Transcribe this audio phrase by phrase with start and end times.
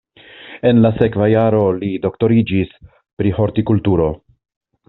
[0.69, 2.75] En la sekva jaro li doktoriĝis
[3.21, 4.13] pri hortikulturo.